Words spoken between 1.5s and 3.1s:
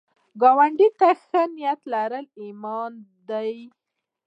نیت لرل ایمان